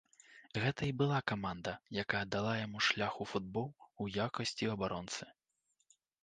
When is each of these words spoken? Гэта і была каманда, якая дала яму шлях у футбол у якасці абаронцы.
Гэта 0.61 0.81
і 0.85 0.93
была 1.01 1.17
каманда, 1.31 1.73
якая 2.03 2.21
дала 2.35 2.55
яму 2.61 2.81
шлях 2.87 3.19
у 3.27 3.27
футбол 3.33 3.69
у 4.05 4.09
якасці 4.25 4.71
абаронцы. 4.79 5.23